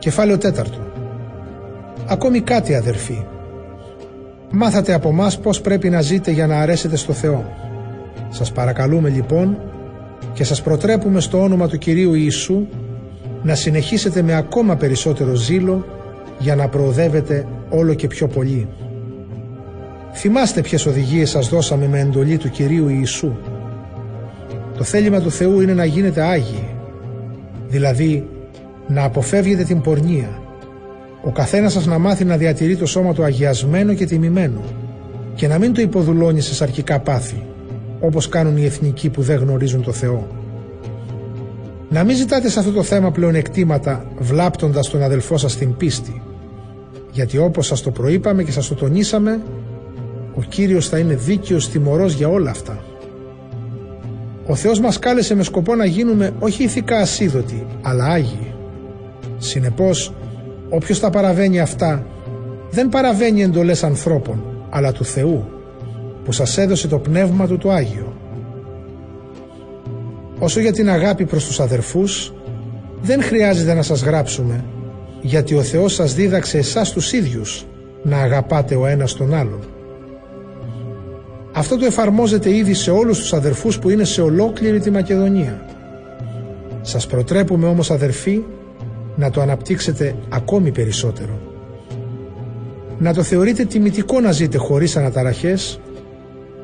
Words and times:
Κεφάλαιο 0.00 0.38
τέταρτο. 0.38 0.78
Ακόμη 2.06 2.40
κάτι 2.40 2.74
αδερφοί. 2.74 3.24
Μάθατε 4.50 4.92
από 4.92 5.12
μας 5.12 5.38
πώς 5.38 5.60
πρέπει 5.60 5.90
να 5.90 6.00
ζείτε 6.00 6.30
για 6.30 6.46
να 6.46 6.60
αρέσετε 6.60 6.96
στο 6.96 7.12
Θεό. 7.12 7.52
Σας 8.30 8.52
παρακαλούμε 8.52 9.08
λοιπόν 9.08 9.58
και 10.32 10.44
σας 10.44 10.62
προτρέπουμε 10.62 11.20
στο 11.20 11.42
όνομα 11.42 11.68
του 11.68 11.78
Κυρίου 11.78 12.14
Ιησού 12.14 12.66
να 13.42 13.54
συνεχίσετε 13.54 14.22
με 14.22 14.34
ακόμα 14.36 14.76
περισσότερο 14.76 15.34
ζήλο 15.34 15.86
για 16.38 16.56
να 16.56 16.68
προοδεύετε 16.68 17.46
όλο 17.70 17.94
και 17.94 18.06
πιο 18.06 18.26
πολύ. 18.28 18.68
Θυμάστε 20.12 20.60
ποιες 20.60 20.86
οδηγίες 20.86 21.30
σας 21.30 21.48
δώσαμε 21.48 21.88
με 21.88 22.00
εντολή 22.00 22.36
του 22.36 22.50
Κυρίου 22.50 22.88
Ιησού. 22.88 23.36
Το 24.76 24.84
θέλημα 24.84 25.20
του 25.20 25.30
Θεού 25.30 25.60
είναι 25.60 25.74
να 25.74 25.84
γίνετε 25.84 26.22
Άγιοι, 26.22 26.68
δηλαδή 27.68 28.28
να 28.90 29.04
αποφεύγετε 29.04 29.62
την 29.62 29.80
πορνεία, 29.80 30.42
ο 31.22 31.30
καθένας 31.30 31.72
σας 31.72 31.86
να 31.86 31.98
μάθει 31.98 32.24
να 32.24 32.36
διατηρεί 32.36 32.76
το 32.76 32.86
σώμα 32.86 33.14
του 33.14 33.24
αγιασμένο 33.24 33.94
και 33.94 34.06
τιμημένο 34.06 34.60
και 35.34 35.48
να 35.48 35.58
μην 35.58 35.72
το 35.72 35.80
υποδουλώνει 35.80 36.40
σε 36.40 36.54
σαρκικά 36.54 36.98
πάθη, 36.98 37.42
όπως 38.00 38.28
κάνουν 38.28 38.56
οι 38.56 38.64
εθνικοί 38.64 39.10
που 39.10 39.22
δεν 39.22 39.38
γνωρίζουν 39.38 39.82
το 39.82 39.92
Θεό. 39.92 40.26
Να 41.88 42.04
μην 42.04 42.16
ζητάτε 42.16 42.48
σε 42.48 42.58
αυτό 42.58 42.72
το 42.72 42.82
θέμα 42.82 43.10
πλεονεκτήματα 43.10 44.04
βλάπτοντας 44.18 44.88
τον 44.88 45.02
αδελφό 45.02 45.36
σας 45.36 45.52
στην 45.52 45.76
πίστη, 45.76 46.22
γιατί 47.12 47.38
όπως 47.38 47.66
σας 47.66 47.82
το 47.82 47.90
προείπαμε 47.90 48.42
και 48.42 48.52
σας 48.52 48.68
το 48.68 48.74
τονίσαμε, 48.74 49.40
ο 50.34 50.42
Κύριος 50.42 50.88
θα 50.88 50.98
είναι 50.98 51.14
δίκαιος 51.14 51.68
τιμωρός 51.68 52.12
για 52.12 52.28
όλα 52.28 52.50
αυτά. 52.50 52.84
Ο 54.46 54.54
Θεός 54.54 54.80
μας 54.80 54.98
κάλεσε 54.98 55.34
με 55.34 55.42
σκοπό 55.42 55.74
να 55.74 55.84
γίνουμε 55.84 56.30
όχι 56.38 56.62
ηθικά 56.62 56.98
ασίδωτοι, 56.98 57.66
αλλά 57.82 58.04
Άγιοι. 58.04 58.49
Συνεπώς, 59.42 60.14
όποιος 60.68 61.00
τα 61.00 61.10
παραβαίνει 61.10 61.60
αυτά, 61.60 62.06
δεν 62.70 62.88
παραβαίνει 62.88 63.42
εντολές 63.42 63.84
ανθρώπων, 63.84 64.42
αλλά 64.70 64.92
του 64.92 65.04
Θεού, 65.04 65.44
που 66.24 66.32
σας 66.32 66.58
έδωσε 66.58 66.88
το 66.88 66.98
Πνεύμα 66.98 67.46
Του 67.46 67.58
το 67.58 67.70
Άγιο. 67.70 68.16
Όσο 70.38 70.60
για 70.60 70.72
την 70.72 70.90
αγάπη 70.90 71.24
προς 71.24 71.44
τους 71.46 71.60
αδερφούς, 71.60 72.32
δεν 73.02 73.22
χρειάζεται 73.22 73.74
να 73.74 73.82
σας 73.82 74.02
γράψουμε, 74.02 74.64
γιατί 75.20 75.54
ο 75.54 75.62
Θεός 75.62 75.94
σας 75.94 76.14
δίδαξε 76.14 76.58
εσάς 76.58 76.92
τους 76.92 77.12
ίδιους 77.12 77.66
να 78.02 78.18
αγαπάτε 78.18 78.74
ο 78.74 78.86
ένας 78.86 79.12
τον 79.12 79.34
άλλον. 79.34 79.60
Αυτό 81.52 81.78
το 81.78 81.84
εφαρμόζεται 81.84 82.56
ήδη 82.56 82.74
σε 82.74 82.90
όλους 82.90 83.18
τους 83.18 83.32
αδερφούς 83.32 83.78
που 83.78 83.90
είναι 83.90 84.04
σε 84.04 84.22
ολόκληρη 84.22 84.80
τη 84.80 84.90
Μακεδονία. 84.90 85.64
Σας 86.80 87.06
προτρέπουμε 87.06 87.66
όμως 87.66 87.90
αδερφοί 87.90 88.42
να 89.16 89.30
το 89.30 89.40
αναπτύξετε 89.40 90.14
ακόμη 90.28 90.70
περισσότερο. 90.70 91.38
Να 92.98 93.14
το 93.14 93.22
θεωρείτε 93.22 93.64
τιμητικό 93.64 94.20
να 94.20 94.32
ζείτε 94.32 94.58
χωρίς 94.58 94.96
αναταραχές, 94.96 95.80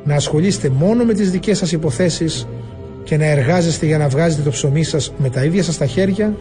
να 0.04 0.14
ασχολείστε 0.14 0.68
μόνο 0.68 1.04
με 1.04 1.12
τις 1.12 1.30
δικές 1.30 1.58
σας 1.58 1.72
υποθέσεις 1.72 2.46
και 3.04 3.16
να 3.16 3.24
εργάζεστε 3.24 3.86
για 3.86 3.98
να 3.98 4.08
βγάζετε 4.08 4.42
το 4.42 4.50
ψωμί 4.50 4.82
σας 4.82 5.12
με 5.18 5.30
τα 5.30 5.44
ίδια 5.44 5.62
σας 5.62 5.78
τα 5.78 5.86
χέρια 5.86 6.36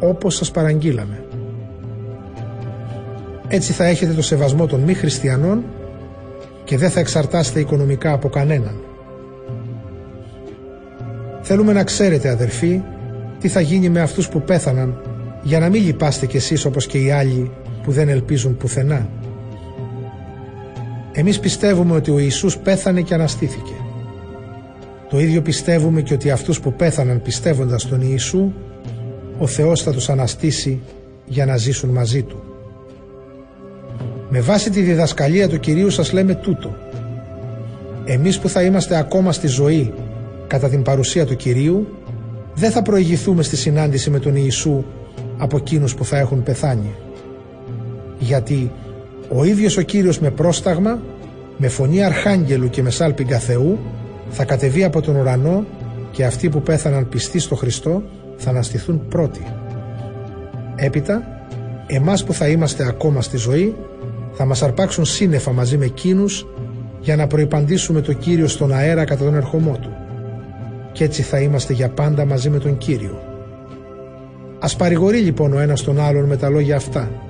όπως 0.00 0.34
σας 0.34 0.50
παραγγείλαμε. 0.50 1.24
Έτσι 3.48 3.72
θα 3.72 3.84
έχετε 3.84 4.12
το 4.12 4.22
σεβασμό 4.22 4.66
των 4.66 4.80
μη 4.80 4.94
χριστιανών 4.94 5.64
και 6.64 6.76
δεν 6.76 6.90
θα 6.90 7.00
εξαρτάστε 7.00 7.60
οικονομικά 7.60 8.12
από 8.12 8.28
κανέναν. 8.28 8.80
Θέλουμε 11.42 11.72
να 11.72 11.84
ξέρετε 11.84 12.28
αδερφοί 12.28 12.82
τι 13.40 13.48
θα 13.48 13.60
γίνει 13.60 13.88
με 13.88 14.00
αυτούς 14.00 14.28
που 14.28 14.42
πέθαναν 14.42 15.00
για 15.48 15.58
να 15.58 15.68
μην 15.68 15.84
λυπάστε 15.84 16.26
κι 16.26 16.36
εσείς 16.36 16.64
όπως 16.64 16.86
και 16.86 16.98
οι 16.98 17.10
άλλοι 17.10 17.50
που 17.82 17.92
δεν 17.92 18.08
ελπίζουν 18.08 18.56
πουθενά. 18.56 19.08
Εμείς 21.12 21.40
πιστεύουμε 21.40 21.94
ότι 21.94 22.10
ο 22.10 22.18
Ιησούς 22.18 22.58
πέθανε 22.58 23.00
και 23.00 23.14
αναστήθηκε. 23.14 23.72
Το 25.08 25.18
ίδιο 25.18 25.42
πιστεύουμε 25.42 26.02
και 26.02 26.14
ότι 26.14 26.30
αυτούς 26.30 26.60
που 26.60 26.72
πέθαναν 26.72 27.22
πιστεύοντας 27.22 27.88
τον 27.88 28.00
Ιησού, 28.00 28.52
ο 29.38 29.46
Θεός 29.46 29.82
θα 29.82 29.92
τους 29.92 30.08
αναστήσει 30.08 30.80
για 31.26 31.46
να 31.46 31.56
ζήσουν 31.56 31.90
μαζί 31.90 32.22
Του. 32.22 32.42
Με 34.28 34.40
βάση 34.40 34.70
τη 34.70 34.80
διδασκαλία 34.80 35.48
του 35.48 35.60
Κυρίου 35.60 35.90
σας 35.90 36.12
λέμε 36.12 36.34
τούτο. 36.34 36.76
Εμείς 38.04 38.38
που 38.38 38.48
θα 38.48 38.62
είμαστε 38.62 38.96
ακόμα 38.96 39.32
στη 39.32 39.46
ζωή 39.46 39.92
κατά 40.46 40.68
την 40.68 40.82
παρουσία 40.82 41.26
του 41.26 41.36
Κυρίου, 41.36 41.86
δεν 42.54 42.70
θα 42.70 42.82
προηγηθούμε 42.82 43.42
στη 43.42 43.56
συνάντηση 43.56 44.10
με 44.10 44.18
τον 44.18 44.36
Ιησού 44.36 44.84
από 45.38 45.56
εκείνους 45.56 45.94
που 45.94 46.04
θα 46.04 46.18
έχουν 46.18 46.42
πεθάνει. 46.42 46.94
Γιατί 48.18 48.70
ο 49.28 49.44
ίδιος 49.44 49.76
ο 49.76 49.82
Κύριος 49.82 50.18
με 50.18 50.30
πρόσταγμα, 50.30 51.00
με 51.56 51.68
φωνή 51.68 52.04
αρχάγγελου 52.04 52.70
και 52.70 52.82
με 52.82 52.90
σάλπιγγα 52.90 53.38
Θεού, 53.38 53.78
θα 54.30 54.44
κατεβεί 54.44 54.84
από 54.84 55.00
τον 55.00 55.16
ουρανό 55.16 55.64
και 56.10 56.24
αυτοί 56.24 56.48
που 56.48 56.62
πέθαναν 56.62 57.08
πιστοί 57.08 57.38
στο 57.38 57.54
Χριστό 57.54 58.02
θα 58.36 58.50
αναστηθούν 58.50 59.08
πρώτοι. 59.08 59.42
Έπειτα, 60.76 61.22
εμάς 61.86 62.24
που 62.24 62.32
θα 62.32 62.48
είμαστε 62.48 62.86
ακόμα 62.86 63.22
στη 63.22 63.36
ζωή, 63.36 63.74
θα 64.32 64.44
μας 64.44 64.62
αρπάξουν 64.62 65.04
σύννεφα 65.04 65.52
μαζί 65.52 65.76
με 65.76 65.84
εκείνους 65.84 66.46
για 67.00 67.16
να 67.16 67.26
προϋπαντήσουμε 67.26 68.00
το 68.00 68.12
Κύριο 68.12 68.48
στον 68.48 68.72
αέρα 68.72 69.04
κατά 69.04 69.24
τον 69.24 69.34
ερχομό 69.34 69.78
Του. 69.80 69.96
Κι 70.92 71.02
έτσι 71.02 71.22
θα 71.22 71.40
είμαστε 71.40 71.72
για 71.72 71.88
πάντα 71.88 72.24
μαζί 72.24 72.50
με 72.50 72.58
τον 72.58 72.78
Κύριο. 72.78 73.27
Ας 74.60 74.76
παρηγορεί 74.76 75.18
λοιπόν 75.18 75.52
ο 75.52 75.58
ένας 75.58 75.82
τον 75.82 76.00
άλλον 76.00 76.24
με 76.24 76.36
τα 76.36 76.48
λόγια 76.48 76.76
αυτά 76.76 77.27